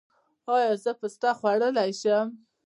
[0.53, 2.27] ایا زه پسته خوړلی شم؟